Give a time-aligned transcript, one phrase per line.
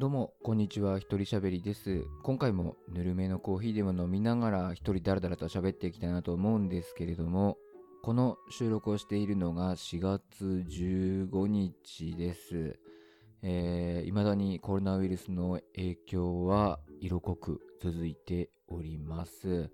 [0.00, 0.96] どうも、こんにちは。
[0.96, 2.06] 一人喋りです。
[2.22, 7.58] 今回もぬるめのコーヒーでも飲みながら一人だらだらと喋っていきたいなと思うんですけれども、
[8.02, 12.78] この収録をしているのが4月15日です。
[13.42, 19.70] えー、未だにコロナウイルスの影響は色濃く続いております。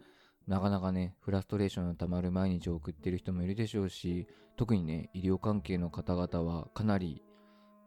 [0.49, 7.23] なかなかね、フラストレーションのたまる毎日を送ってる人もいるでしょうし、特にね、医療関係の方々はかなり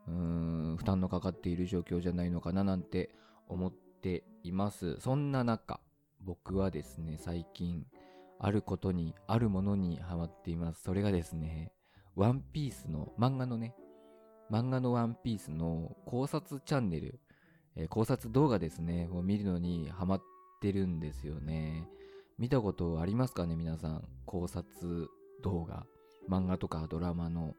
[0.09, 3.16] うーん負担のかかっている状況じゃないのかななんて
[3.48, 4.99] 思っています。
[4.99, 5.80] そんな中、
[6.22, 7.85] 僕はですね、最近、
[8.40, 10.82] あることに、あるものにハマっています。
[10.84, 11.73] それがですね、
[12.16, 13.76] ワンピースの、漫画のね、
[14.49, 17.20] 漫画のワンピースの考察チャンネル、
[17.76, 20.21] えー考察動画ですね、を見るのにハマっ
[20.62, 21.88] てるんですよね。
[22.38, 24.07] 見たことありますかね、皆さん？
[24.26, 25.07] 考察
[25.44, 25.85] 動画。
[26.29, 27.55] 漫画とかドラマの。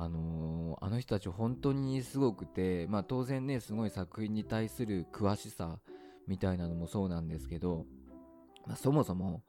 [0.00, 5.78] あのーあの人たち本当にすごくて、まあ当然ね、すごい作品に対する詳しさ
[6.26, 7.84] みたいなのもそうなんですけど、
[8.66, 9.42] まあ、そもそも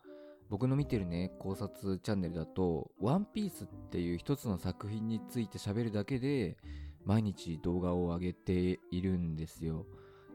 [0.49, 6.57] 僕の見てるね、考察チャンネルだと、ワンピースっていう一つの作品について喋るだけで、
[7.05, 9.85] 毎日動画を上げているんですよ。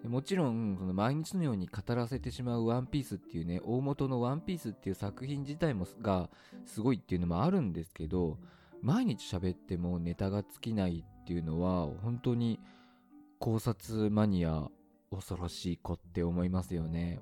[0.04, 6.30] もちろん、その毎日のように語らせてしまうワンピースっていうね、大元のワンピースっていう作品自体もが
[6.64, 8.38] すごいっていうのもあるんですけど、
[8.82, 12.60] 毎日喋ってもネタが尽きないっていうのは本当に
[13.38, 14.68] 考察マニア
[15.10, 17.20] 恐ろしい子って思いますよね。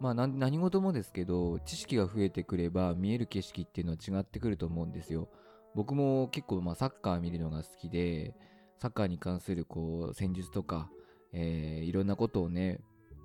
[0.00, 5.28] まあ何事もですけど知識が増えてくれば見える景色っていうのは違ってくると思うんですよ。
[5.74, 8.34] 僕も結構まあサッカー見るのが好きで
[8.78, 10.90] サッカーに関するこう戦術とか、
[11.32, 12.80] えーいろんなことをね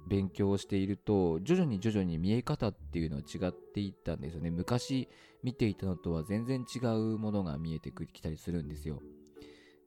[0.07, 4.49] 勉強していると徐々に徐々に見え方っていうのは違っていったんですよね。
[4.49, 5.07] 昔
[5.43, 8.99] 見ていたのとは全然違うものが見えてきたりするんですよ。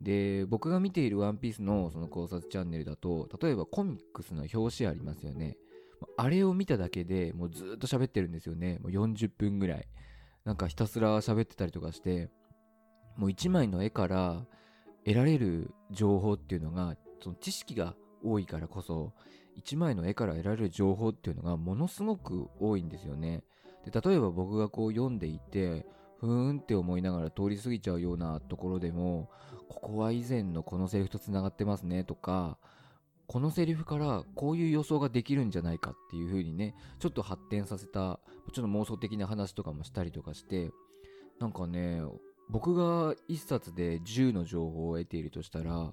[0.01, 5.57] で、僕が見ているワンピースのその考察チャンネルだと、例えばコミックスの表紙ありますよね。
[6.17, 8.79] あれを見ただけでもうずっと喋ってるんですよね。
[8.81, 9.89] もう40分ぐらい。
[10.45, 12.29] なんかひたすら喋ってたりとかして、
[13.17, 14.45] もう1枚の絵から
[15.05, 19.13] 得られる情報っていうのが、その知識が多いからこそ、
[19.59, 23.43] 1枚の絵から得られる情報っていうのがものすごく多いんですよね。
[23.85, 25.87] で例えば僕がこう読んでいて
[26.19, 29.29] ふーんって思いながら通り過ぎちゃうようなところでも
[29.69, 32.59] ここは以前のこのセリフとつながってますねとか
[33.27, 38.21] このセリフからこういう予想ができるんじゃないかっていう風にねちょっと発展させた
[38.53, 40.71] ちょっと妄想的な話とかもしたりとかして
[41.41, 42.03] なんかね
[42.49, 45.93] 僕が一冊で10の情報を得ているとしたら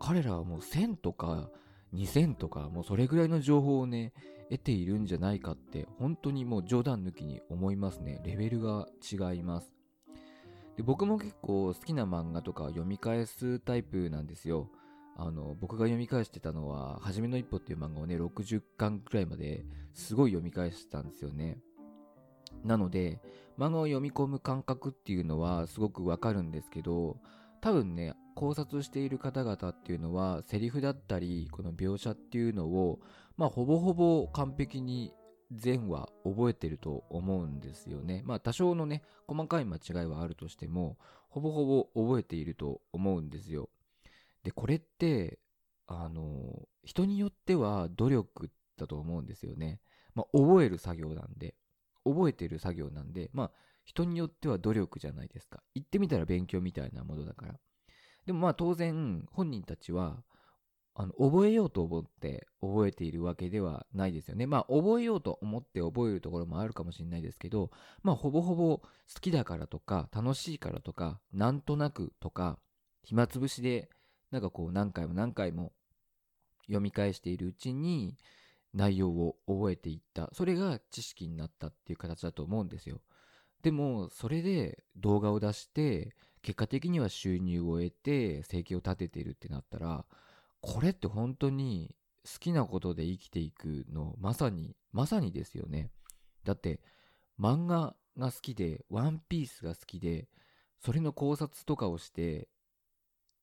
[0.00, 1.48] 彼らはもう1000とか
[1.94, 4.12] 2000とかもうそれぐらいの情報をね
[4.50, 8.20] 得ているんじゃないかって本当にもう冗談抜きに思いますね。
[8.24, 9.72] レベルが違います。
[10.76, 14.68] で僕も結構好きな漫画とか読み返すタイプなんですよ。
[15.16, 21.58] あの僕が読み返してたのは「はじめの一歩」っていう漫画をね60巻くらいまですごい読み返してたんですよね。
[22.64, 23.20] なので
[23.56, 27.18] 漫画を読み込む感覚っていうのはすごくわかるんですけど
[27.64, 33.00] 多分ね考察している方々っていうのはセリフだったりこの描写っていうのを
[33.38, 35.14] まあほぼほぼ完璧に
[35.50, 38.20] 全話覚えてると思うんですよね。
[38.26, 40.98] まあ多少のね細かい間違いはあるとしても
[41.30, 43.70] ほぼほぼ覚えていると思うんですよ。
[44.42, 45.38] でこれって
[45.86, 49.80] あの人によっては努力だと思うんですよね。
[50.14, 51.54] まあ覚える作業なんで。
[52.04, 53.30] 覚えてる作業なんで。
[53.32, 53.50] まあ
[53.84, 57.54] 人によっては努力じゃないですか言ってみたら勉強みたいなものだから
[58.26, 60.22] でもまあ当然本人たちは
[60.96, 64.46] あの覚えようと思って覚えているわけではないですよね。
[64.46, 67.72] まあ覚えようと思って覚えるところもあるかもしれないですけど、
[68.04, 68.84] まあほぼほぼ好
[69.20, 72.58] きだからとか楽しいからとかなんとなくとか
[73.02, 73.88] 暇つぶしで
[74.30, 75.72] なんかこう何回も何回も
[76.66, 78.16] 読み返しているうちに
[78.72, 80.30] 内容を覚えていった。
[80.32, 83.00] それが知識になったっていう形だと思うんですよ。
[83.64, 90.04] でもそれで動画を出して結果的には収入を得て生計を立ててるってなったら
[90.60, 91.94] これって本当に
[92.30, 95.90] 好きなことで生きていくのまさにまさにですよね。
[96.44, 96.80] だって
[97.40, 100.28] 漫画が好きでワンピースが好きで
[100.78, 102.48] それの考察とかをして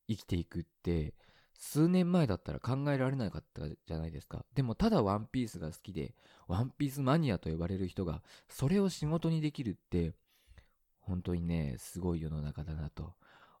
[0.08, 1.14] 生きていくって
[1.64, 4.44] 数年前だったら考えられなかったじゃないですか。
[4.52, 6.12] でもただワンピースが好きで
[6.48, 10.12] ワンピースマニアと呼ばれる人がそれを仕事にできるって
[10.98, 13.12] 本当にねすごい世の中だなと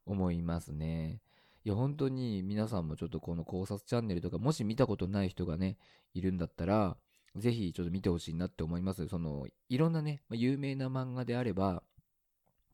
[0.04, 1.20] 思いますね。
[1.64, 5.78] いや本当に皆さんもちょっとこの考察チャンネルとかもし見たことない人がね
[6.12, 6.96] いるんだったら
[7.36, 9.06] ぜひちょっと見てほしいなって思います。
[9.06, 11.84] そのいろんなね有名な漫画であれば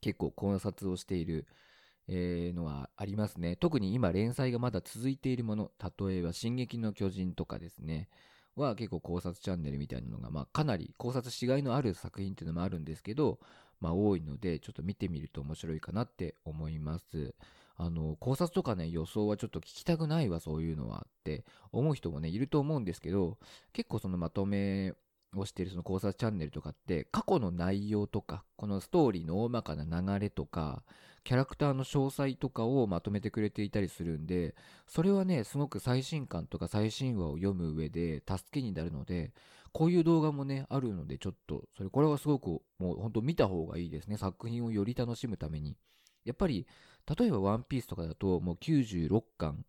[0.01, 1.47] 結構考察をしている
[2.09, 3.57] えー、のはありますね。
[3.57, 8.09] 特に今連載がまだ続いているもの、例えば進撃の巨人とかですね、
[8.57, 13.39] は結構考察チャンネルみたいなのが、まあ、かなり考察しがいのある作品っていうのもあるんですけど、
[13.81, 17.35] まあ、多いので、ちょっと見てみると面白いかなって思います。
[17.77, 23.39] あの、考察とかね、予想はちょっと聞きたくないわ、そういうのはって思う人もね、いると思うんですけど、
[23.73, 24.95] 結構そのまとめ
[25.37, 30.83] をしているその考察チャンネルとかって、過去の内容とか、このストーリーの大まかな流れとか、
[31.25, 34.55] キャラクターの詳細とかをまとめてくれていたりするんで、
[34.87, 39.33] それはね、すごく最新刊とか最新話を読む上で助けになるので、
[39.73, 44.17] こういう動画もね、あるので、ちょっと、それ、これはすごくもう本当見た方がいいですね。
[44.17, 45.77] 作品をより楽しむために。
[46.25, 46.67] やっぱり、
[47.19, 49.65] 例えばワンピースとかだともう96巻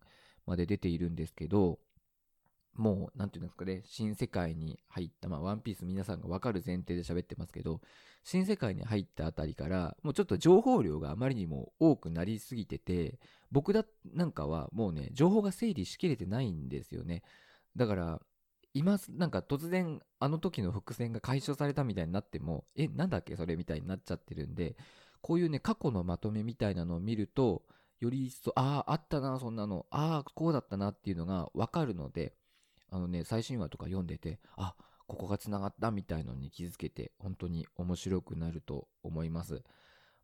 [0.46, 1.78] まで出ているんですけど、
[2.74, 7.80] もう、なんていうんですかね、新世界に入った、まあ、ワンピース皆さんがわかる前提で喋ってますけど、
[8.24, 13.18] 新世界に入ったあたりから、もうちょっと情報量があまりにも多くなりすぎてて、
[13.50, 13.84] 僕だ、
[14.14, 17.22] なんかはもうね、情報が整理しきれてないんですよね。
[17.76, 18.20] だから、
[18.72, 24.76] 今、なんか突然、あの時の伏線が解消されたみたいになっても、え、なんだっけそれみたいになっちゃってるんで、
[25.22, 27.62] こういうね、過去のまとめみたいなのを見ると、
[27.98, 32.34] より一層、ああ、あったな、そんなの、ああ、こうだったなっていうのがわかるので、
[32.90, 34.74] あのね、最新話とか読んでて、あ、
[35.06, 39.62] ここが繋がったみたいのに気づけて、本当に面白くなると思います。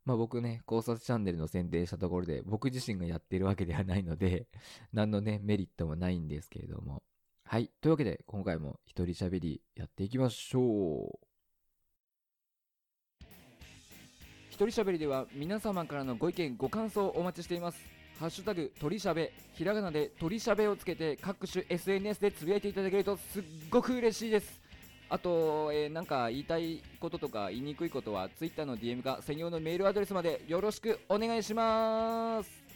[0.05, 4.47] まあ僕ね、考察チャンネルの宣伝したところで、僕自身がやってるわけではないので、
[4.93, 7.03] 何のね、メリットもないんですけれども。
[7.43, 7.69] はい。
[7.81, 11.27] というわけで、今回も一人喋りやっていきましょう。
[14.57, 24.59] 一人喋りでは皆様からのご意見ご感想をお待ちしていますハッシュタグ鳥しゃべひらがなで鳥しゃべをつけて各種 SNS でつぶやいていただけるとすっごく嬉しいです。
[25.09, 32.66] あと、えー、なんか言いたいこととか言いにくいことは Twitter の DM か専用のメールアドレスまでよろしくお願いします。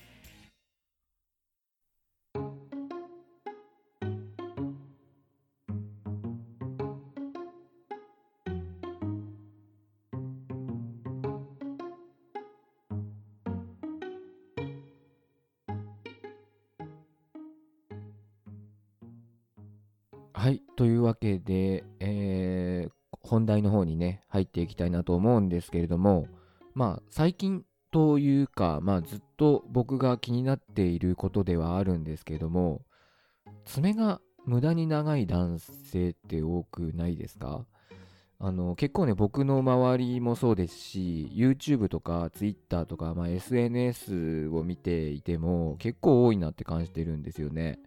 [20.41, 20.63] はい。
[20.75, 22.91] というわけで、えー、
[23.21, 26.25] 本題の方にね、入っていきたいなと思うんですけれども、
[26.73, 32.81] まあ、最近というか、まあ、ずっと僕が気になっていることではあるんですけれども、
[33.65, 37.63] 爪が無駄に長い男性って多くないですか？
[38.39, 47.77] あの結構ね僕の周りもそうですし YouTube とか Twitter とか、まあ、SNS を見ていても結構多いなって感じてるんですよね。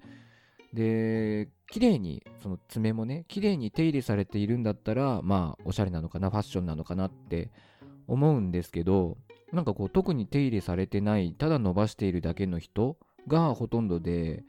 [0.75, 7.51] で、綺麗に、その爪もね、綺麗に手入れされているんだったら、まあ、おしゃれなのかな、ファッションなのかなって
[8.09, 9.17] 思うんですけど、
[9.53, 12.99] なんかこう、特に手入れされてない、ただ伸ばしているだけの人
[13.29, 14.45] がほとんどで、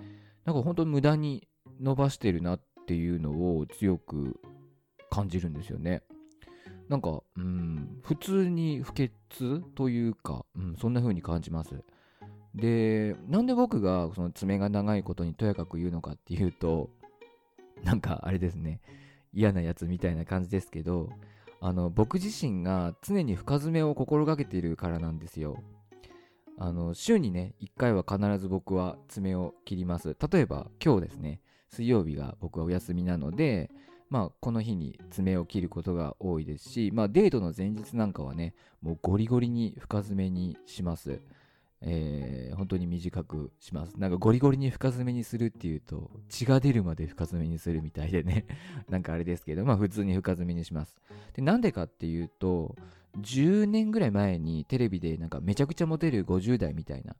[0.45, 1.47] なんか本当に無駄に
[1.79, 4.39] 伸ばしてるなっていうのを強く
[5.09, 6.01] 感じるんですよね。
[6.89, 11.83] なんか、うん、普通に不潔というか、うん、そんな風に感じます。
[12.55, 16.89] で、なんで僕がその爪が長いことにとやかく言うのかっていうと、
[17.83, 18.81] なんかあれですね、
[19.33, 21.09] 嫌なやつみたいな感じですけど、
[21.59, 25.61] あの、僕自身が常に深爪を心がけているからなんですよ。
[26.57, 30.15] あの、週にね、1回は必ず僕は爪を切ります。
[30.31, 33.69] 例えば今日ですね、水曜日が僕はお休みなので、
[34.09, 41.19] まあ、この日に爪を切ることが多いですし、まあ、デートの前日なんかはね、もうゴリゴリに深爪にします。
[41.87, 43.93] えー、本当に短くします。
[43.99, 48.47] なんかゴリゴリに深爪にするっていうと、血が出るまで深爪にするみたいでね、
[48.89, 50.97] なんかあれですけど、まあ普通に深爪にします。
[51.33, 52.75] で、なんでかっていうと、
[53.19, 57.15] 10年ぐらい前にテレビでなんかめちゃくちゃモテる50代みたいな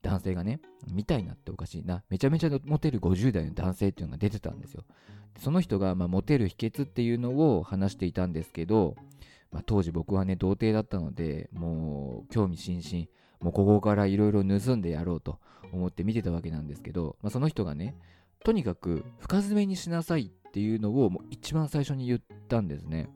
[0.00, 4.84] 男性がね、みたいなっておかしいな、めちゃめちゃモテる50代の男性っていうのが出てたんですよ。
[5.38, 8.96] その人がまあモテる秘訣っていうのを話していたんですけど、
[9.52, 13.08] まあ、当時僕はね、童貞だったので、もう興味津々。
[13.40, 15.38] もうここからいろいろ盗んでやろうと
[15.72, 17.96] 思って見てたわけなんですけど、まあ、その人がね、
[18.44, 23.10] とにかく深爪にしなさいっていうのをもう一番最初に言ったんですね。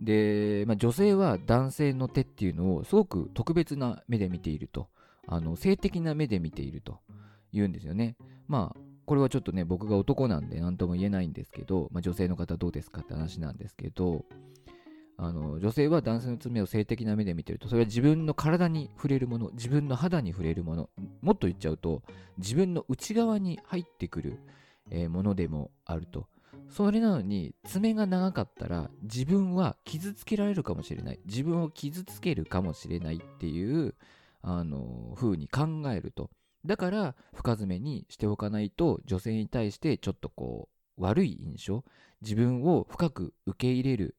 [0.00, 4.88] で、まあ、女性は男性の手っていうのをすごく特別な目で見ていると、
[5.26, 7.00] あの性的な目で見ていると
[7.52, 8.16] 言うんですよね。
[8.48, 14.24] まあ、これはちょっとね、僕が男なんで何とも言えないんですけど、まあ、女性の方どうですかって話なんですけど、
[15.22, 20.88] あの女性は男性の爪を性的な目で見てるとそれは自分の体に触れるもの自分の肌に触れるもの
[21.20, 22.02] もっと言っちゃうと
[22.38, 24.38] 自分の内側に入ってくる、
[24.90, 26.26] えー、ものでもあると。
[26.70, 31.18] それなのに爪が長かったら自分は傷つけられるかもしれない。
[31.26, 33.94] 自分を傷つけるかもしれないっていう
[34.40, 36.30] あの風に考えると。
[36.64, 41.84] だから深爪にしておかないと女性に対してちょっとこう悪い印象
[42.22, 44.14] 自分を深く受け入れる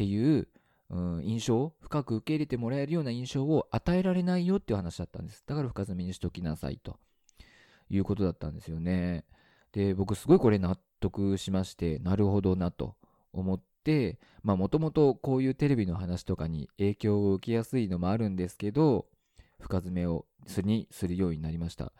[0.00, 0.48] っていう、
[0.88, 5.44] うん、印象深く受け入れてもらえるような印象を与えられないよっていう話だったんです。
[5.46, 6.96] だから深爪にしときなさいと。
[7.90, 9.24] いうことだったんですよね。
[9.72, 12.96] で僕すごいこれ納得しましてなるほどなと
[13.32, 19.06] 思ってまあもともとこういうテレビの話とかに影響を受けやすいのもあるんですけど
[19.60, 21.92] 深爪をすにするようになりました。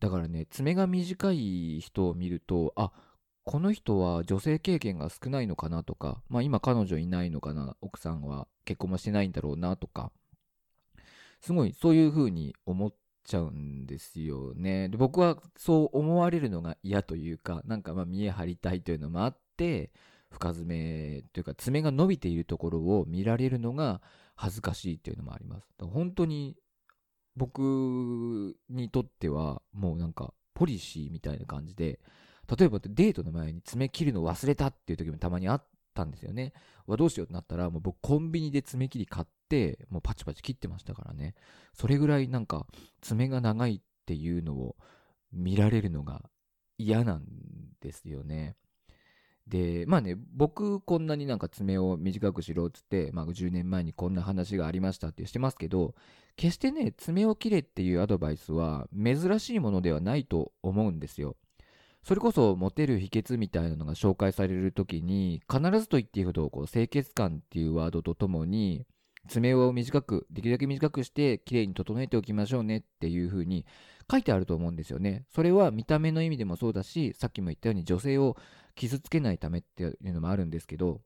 [0.00, 2.90] だからね爪が短い人を見るとあ
[3.44, 10.12] この人は女性経験が少ないのかなとか、まあ今彼女いないのかな、奥さんは結婚もしてないんだろうなとか、
[11.40, 12.94] すごいそういう風に思っ
[13.24, 14.88] ちゃうんですよね。
[14.88, 19.90] で僕はそう思われるのが嫌というか、なんかまあ見え張りたいというのもあって、
[20.30, 24.00] 深爪というか爪が伸びているところを見られるのが
[24.34, 25.66] 恥ずかしいというのもあります。
[25.80, 26.56] 本当に
[27.36, 31.98] 僕にとってはもうなんかポリシーみたいな感じで、
[32.48, 36.52] 例えばデートの前に爪切るの忘れたっていう時もたまにあったんですよね。
[36.86, 41.34] はどうしようってなったら、もう僕コンビニで爪切り買って、もうパチパチ切ってましたからね。
[41.74, 42.66] それぐらいなんか
[43.00, 44.76] 爪が長いっていうのを
[45.32, 46.22] 見られるのが
[46.78, 47.24] 嫌なん
[47.80, 48.56] ですよね。
[49.46, 55.94] で、まあね、僕こんなになんか爪を短くしろっつって、まあ10年前にこんな話がありましたってしてますけど、
[56.36, 61.36] 決してね、爪を切れっていうアドバイスは珍しいものではないと思うんですよ。
[62.04, 68.84] それこそモテる秘訣みたいなのが紹介される時に必ずと言っていいほどこう清潔感っていうワードとともに
[69.28, 73.64] 爪を短くできるだけ短くして綺麗に整えておきましょうねっていう風に
[74.10, 75.24] 書いてあると思うんですよね。
[75.32, 78.36] それは見た目の意味でもそうだしさっきも言ったように女性を
[78.74, 81.02] 傷つけないためっていうのもあるんですけど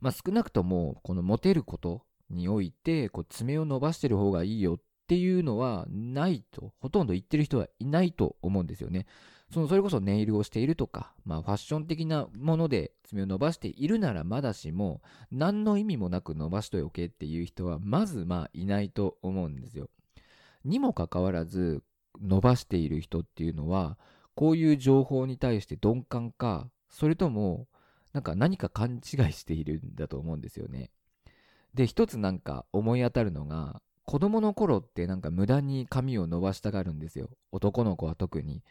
[0.00, 9.06] まあ少なくともこのモテることにおいてこう爪を伸ばしてる方がいいよっていうのはないとほとんど言ってる人はいないと思うんですよね。
[9.52, 19.90] そのそれこそネイルをしているとか、まあ、ファッション的なもので爪を伸ばしているならまだしも何の意味もなく伸ばしとおけっていう人はまずまあいないと思うんですよ。
[20.64, 21.82] にもかかわらず
[22.20, 23.98] 伸ばしている人っていうのは
[24.34, 27.66] こういう情報に対して鈍感かそれとも
[28.14, 30.90] なんか何か勘違いしているんだと思うんですよね。
[31.74, 38.62] で一つなんか思い当たるのが子供の頃ってなんか無駄に髪を伸ばしたがるんですよ男の子は特に。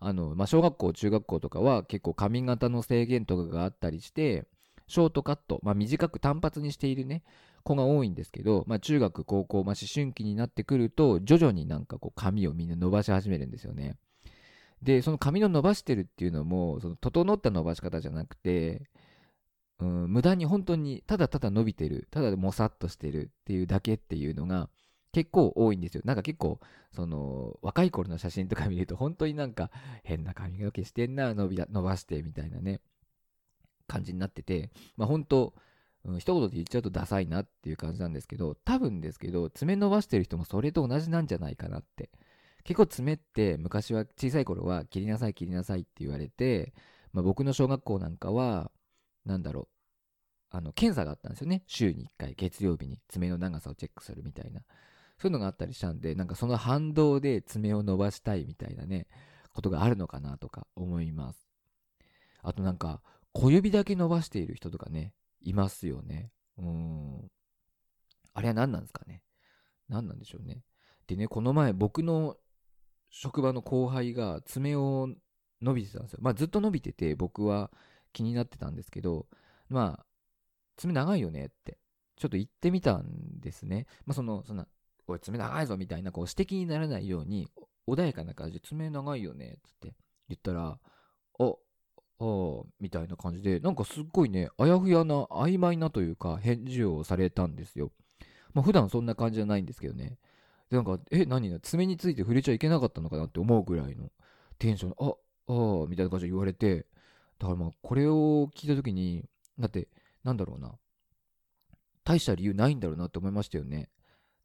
[0.00, 4.46] あの、まあ、小学校、中学校とかは結構髪型の制限とかがあったりして、
[4.86, 7.22] ショートカット、まあ、短く単発にしているね、
[7.62, 13.96] 子が多いんですけど、まあ、中学、高校、まあ、思春期になってくると、徐々になんかこう髪をみんな伸ばし始めるんですよね。
[14.82, 18.88] で、その髪の伸ばしてるっていうのも、その整った伸ばし方じゃなくて、
[19.80, 24.70] うん、無駄に本当にただただ伸びてる、ただもさっとしてるっていうだけっていうのが、
[25.12, 26.02] 結構多いんですよ。
[26.04, 26.60] なんか結構、
[26.92, 29.70] その、若い頃の写真とか見ると、本当になんか、
[30.04, 32.80] 変な髪の毛してんな、伸び伸ばして、みたいなね、
[33.86, 35.54] 感じになってて、まあ本当、
[36.04, 42.10] うん、一言で言っちゃうとダサいなっていう感じなんですけど、多分ですけど、爪伸ばしてる人もそれと同じなんじゃないかなって。
[42.64, 46.74] 結構爪って昔は小さい頃は切りなさい切りなさいって言われて、
[47.12, 48.70] まあ、僕の小学校なんかは、
[49.24, 49.68] なんだろ
[50.52, 51.62] う、あの、検査があったんですよね。
[51.66, 54.62] 週に1回、月曜日に爪の長さをチェックするみたいな。
[55.20, 59.06] そういうのがあったりしたんで、なんかその反動で爪を伸ばしたいみたいなね、
[59.52, 61.48] ことがあるのかなとか思います。
[62.42, 66.30] あとなんか、小指だけ伸ばしている人とかね、いますよね。
[66.56, 67.30] うん。
[68.34, 69.22] あれは何なんですかね。
[69.88, 70.62] 何なんでしょうね。
[71.06, 72.36] でね、この前僕の
[73.10, 75.08] 職場の後輩が爪を
[75.60, 76.18] 伸びてたんですよ。
[76.22, 77.70] まあずっと伸びてて僕は
[78.12, 79.26] 気になってたんですけど、
[79.68, 80.06] まあ、
[80.76, 81.78] 爪長いよねって、
[82.16, 83.86] ちょっと言ってみたんですね。
[84.06, 84.66] まあその、そんな、
[85.08, 87.48] おい、爪長いぞみたいな、こう指摘にならないように、
[87.88, 89.94] 穏やかな感じで、爪長いよねつって
[90.28, 90.78] 言ったら、
[91.38, 91.54] あ、
[92.20, 97.90] あみたいな感じで、なんかすっごいね、あやふやな、曖昧なというか、返事をされたんですよ。
[98.52, 100.18] まあ普段そんな感じじゃないんですけどね。
[100.70, 104.10] で、なんか、え、何だ、爪について触れちゃいけなかったのかなって思うぐらいの
[104.58, 105.14] テンション、あ、
[105.46, 106.86] ああ、みたいな感じで言われて、
[107.38, 109.24] だからまあ、これを聞いたときに、
[109.58, 109.88] だって、
[110.24, 110.74] なんだろうな、
[112.04, 113.88] 大した理由ないんだろうなって思いましたよね。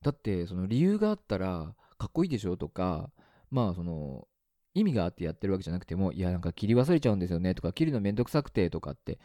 [0.03, 3.10] だってその理由があったらかっこいいでしょとか
[3.50, 4.27] まあその
[4.74, 9.19] 意味があってやってるわけじゃなくてもいやなんか切り忘れちゃうんですよねとか切るのめんどくさくてとかって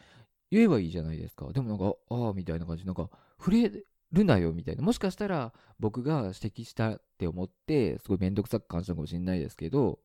[0.51, 1.51] 言えばいいじゃないですか。
[1.53, 3.71] でもなんかああみたいな感じなんか触れ
[4.11, 4.81] るなよみたいな。
[4.81, 9.99] もしかしたら僕が指摘したって思ってすごいめんどくさく感じたかもしれないですけど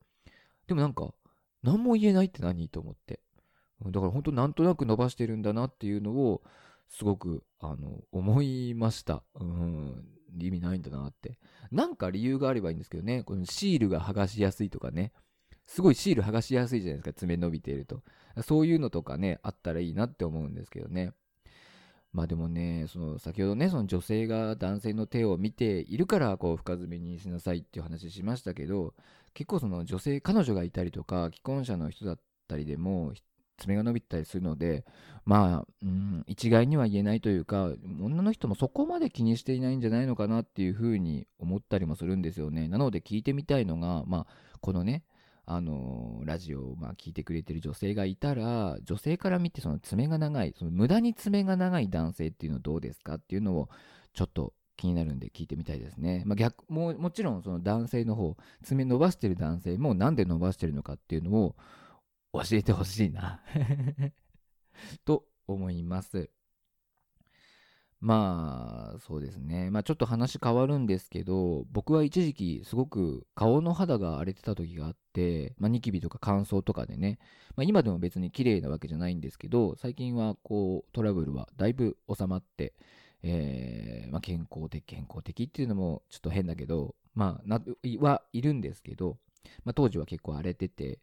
[0.66, 1.14] でもなんか
[1.62, 3.20] 何も言えないって何と思って。
[3.84, 6.42] だから本当なんとなく伸ばしてるんだなっていうのを
[6.88, 9.22] すごくあの思いました。
[9.34, 10.13] うん。
[10.36, 11.38] 意味ないんだなって。
[11.70, 15.12] なんか理由があればいいんですけどね、このシールが剥がしやすいとかね、
[15.66, 18.02] すごいシール剥がしやすいじゃないですか、爪伸びていると。
[18.42, 21.12] そういうのとかね、あったらいいなって思うんですけどね。
[22.12, 28.94] まあでもね、その先ほどね、その女性が男性の手を見ているから、こう深爪にしなさいっていう話しましたけど、
[29.32, 33.12] 結構その女性、彼女がいたりとか、既婚者の人だったりでも、
[33.56, 34.84] 爪が伸びたりするので、
[35.24, 37.70] まあ、うん、一概には言えないというか、
[38.00, 42.68] 女の人もそこまで気にしていないんじゃないのかなっていうふうに思ったりもするんですよね。
[42.68, 45.04] なので聞いてみたいのが、まあ、このね、
[45.46, 53.68] あのー、ラジオをまあ聞いてくれてる女性がいたら、女性から見てその爪が長い、その無駄に爪が長い男性っていうのはどうですかっていうのを
[54.14, 56.22] ちょっと気になるんで聞いてみたいですね。
[56.26, 61.56] まあ、逆ももちろんその男性の方、爪伸ばしてる男性もなんで伸ばしてるのかっていうのを
[62.42, 63.40] 教えてほしいな
[65.04, 66.30] と思います。
[68.00, 69.70] まあ、そうですね。
[69.70, 77.18] まあちょっと話変わるんですけど、僕は一時期すごく顔の肌が荒れてた時があって、まあニキビとか乾燥とかでね、
[77.56, 82.74] まあ今でも別に綺麗なわけじゃないんですけど、最近はこうトラブルはだいぶ収まって、
[83.22, 87.62] えー、まあ健康的、健康的っていうのもちょっと変だけど、まあな、
[88.00, 89.16] はいるんですけど、
[89.64, 91.00] まあ当時は結構荒れてて、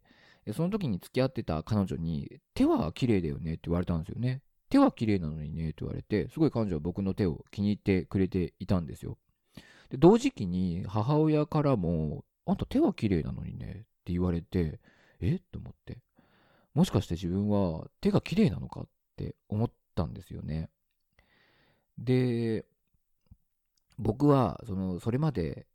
[0.53, 4.41] その時に付き合ってた彼女に、手は綺麗だよねって言われたんですよね。
[4.69, 9.17] 手は綺麗なのにね、と言われて、すごい彼女は僕の手を気に入ってくれていたんですよ。
[9.89, 14.79] で、同時期に母親からも、あんた手は綺麗なのにね、って言われて、
[15.19, 15.39] え？
[15.51, 15.99] と思って。
[16.73, 18.81] もしかして自分は手が綺麗なのか？
[18.81, 20.69] って思ったんですよね。
[21.97, 22.65] で、
[23.99, 25.67] 僕は、その、それまで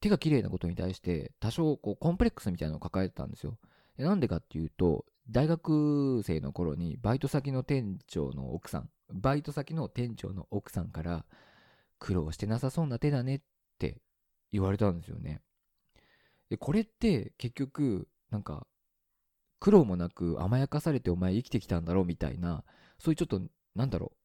[0.00, 3.56] 手が綺麗なことに対して多少こうコンプレックスみたいなのを抱えてたんですよ。
[4.04, 11.24] なんでかっていうと、大学生の頃にバイト先の店長の奥さん、バイト先の店長の奥さんから
[11.98, 13.40] 苦労してなさそうな手だねっ
[13.78, 14.00] て
[14.52, 15.40] 言われたんですよね。
[16.48, 18.66] で、これって結局、なんか、
[19.60, 22.64] 苦労もなく甘やかされてお前生きてきたんだろうみたいな、
[22.98, 23.40] そういうちょっと、
[23.74, 24.16] なんだろう、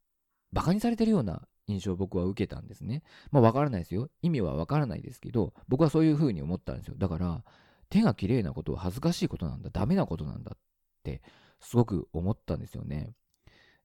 [0.53, 3.03] 馬鹿にされてるような印象を僕は受けたんですね。
[3.31, 4.09] まあわからないですよ。
[4.21, 6.95] 意味はわからないですけど、僕はそういう風に思ったんですよ。
[6.97, 7.43] だから、
[7.89, 10.57] 手が綺麗なことは恥ずかしいことなんだ、ダメなことなんだっ
[11.03, 11.21] て
[11.59, 13.13] すごく思ったんですよね。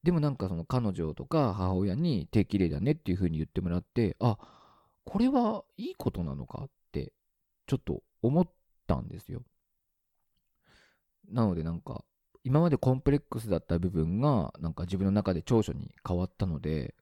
[0.03, 4.39] でもなんかその彼女とか母親に手綺麗だねっていう風に言ってもらって、あ、
[5.05, 7.13] これはいいことなのかって
[7.67, 8.49] ちょっと思っ
[8.87, 9.43] たんですよ。
[11.29, 12.05] なのでなんか
[12.43, 16.95] 今までコンプレックスだった部分がなんか自分の中で長所に変わったので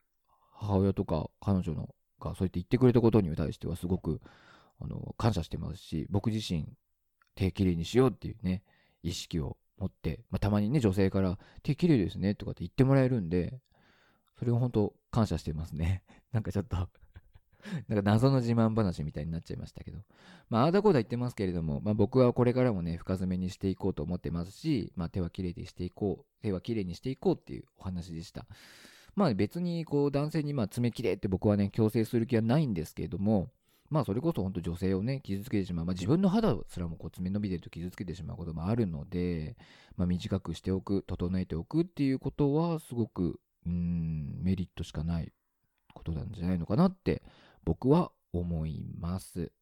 [0.52, 4.20] 母親とか彼女のがそうやって言ってくれたことに対してはすごく
[4.80, 6.66] あの感謝してますし僕自身
[7.38, 8.64] 手きれいにしようっていうね
[9.04, 13.60] 意識を持って、まあ、たまにね、女性から手綺麗ですねとかって言ってもらえるんで、
[14.38, 16.02] それを本当感謝してますね。
[16.32, 19.98] なんかちょっとなんか謎の自慢話みたいになっちゃいましたけど。
[20.48, 28.46] まあ、あーだこーだ言ってますけれども、まあ僕はこれからもね、深爪にしていこうと思ってますし、まあ手は綺麗にしていこう、手は綺麗にしていこうっていうお話でした。
[29.14, 33.50] まあ別にこう男性にまあ爪綺麗って僕はね、強制する気はないんですけれども、
[33.90, 35.86] まあそれこそ本当女性をね、傷つけてしまう。
[35.86, 39.56] まあ自分の肌すらもこう爪伸びてると傷つけてしまうこともあるので、
[39.96, 45.32] まあ短くしておく、整えておくっていうことはすごく、うん、メリットしかない
[45.94, 47.22] ことなんじゃないのかなって
[47.64, 49.52] 僕は思います。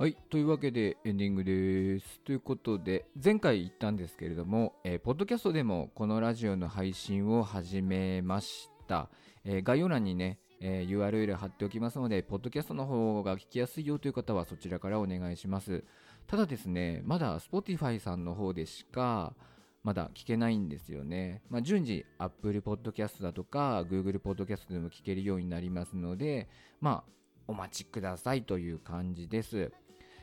[0.00, 0.16] はい。
[0.30, 2.20] というわけでエンディングです。
[2.20, 9.10] ということで、前回言ったんですけれども、えー、ポッドキャストでもこのラジオの配信を始めました。
[9.44, 15.84] えー、概要欄にね、えー、URL 貼っておきますので、ポッドキャストの方が聞きやすいよという方はそちらからお願いします。
[16.26, 19.34] ただですね、まだ Spotify さんの方でしか、
[19.82, 21.42] まだ聞けないんですよね。
[21.50, 26.48] まあ、順次 Apple Podcast だとか Google Podcast でも聞けるようになりますので、
[26.80, 27.10] まあ、
[27.46, 29.70] お待ちくださいという感じです。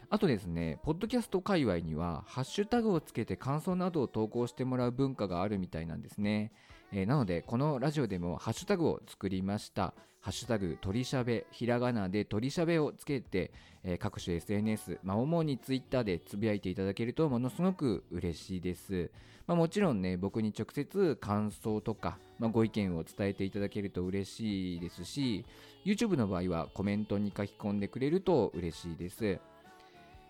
[0.09, 6.53] あとですね、ポッドキャスト界隈には、ハッシュタグをつけて感想などを投稿してもらう文化があるみたいなんですね。
[6.93, 9.93] えー、なので、このラジオでもハッシュタグを作りました。
[10.21, 13.51] ハッシュタグ、鳥しゃべ、ひらがなで鳥しゃべをつけて、
[13.83, 19.11] えー、各種 SNS、まあ、主にツイッターでつぶやいていただけるとものすごく嬉しいです。
[19.45, 25.45] まあ、もちろんね、僕に直接感想とか、まあ、ご意見を伝えていただけると嬉しいですし、
[25.83, 29.39] YouTube の場合はコメントに書き込んでくれると嬉しいです。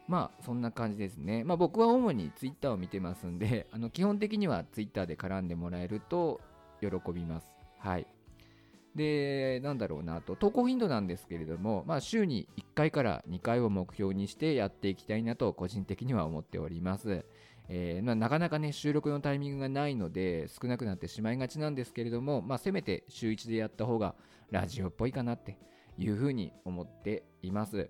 [0.08, 1.44] まあそんな感じですね。
[1.44, 6.42] まあ僕は主に Twitter を見てますんで、 あの基本的には Twitter で絡んでもらえると
[6.82, 7.52] 喜びます。
[7.80, 8.08] はい。
[8.96, 17.24] で、なんだろうなと、投稿頻度なんですけれども、まあ、週に1回から2回を目標にしてやっていきたいなと、個人的には思っております。
[17.70, 24.16] えー、まあ、なかなかね、収録のタイミングがないので、少なくなってしまいがちなんですけれども、まあ、せめて週1でやった方が、
[24.50, 25.58] ラジオっぽいかなって
[25.98, 27.90] いうふうに思っています。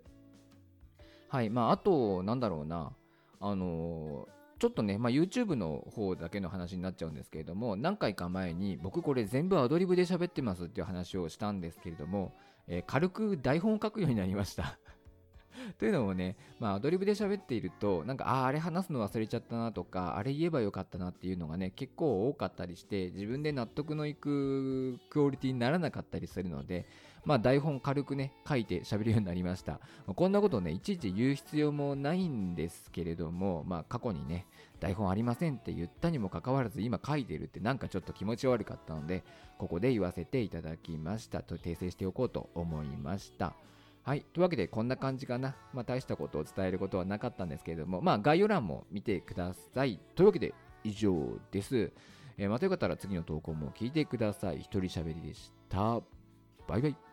[1.30, 2.94] はい、まあ、あと、なんだろうな、
[3.40, 12.34] あのーちょっとね、まあ、YouTube の方だけの話になっちゃうんですけれども、何回か前に僕これ全部アドリブで喋ってますっていう話をしたんですけれども、
[12.68, 14.80] えー、軽く台本を書くようになりました。
[15.78, 26.86] というのもね、まあ、アドリブで喋っていると、なんか、ああ、あれ話すの忘れちゃったなとか、あれ言えばよかったなっていうのがね、結構多かったりして、自分で納得のいくクオリティにならなかったりするので、
[27.28, 29.82] まあ、台本軽くね、書いて喋るようになりました。
[30.08, 34.48] こんなことをね、いちいち言う必要もないんですけれども、まあ、過去にね、
[34.80, 39.26] 台本ありませんって言ったにもかかわらず、今書いてるってなんかちょっと気持ち悪かったので、
[39.58, 43.58] ここで言わせていただきましたと訂正しておこうと思いました。
[44.04, 44.22] はい。
[44.32, 45.58] というわけで、こんな感じかな。
[45.74, 50.00] まあ、大したことを伝えることはなかったんですけれども、まあ、概要欄も見てください。
[50.16, 50.54] というわけで、
[50.86, 51.92] 以上です。
[52.38, 54.60] えー、またよかったら次の投稿も聞いてください。
[54.60, 56.00] 一人喋りでした。
[56.68, 57.07] バイバイ。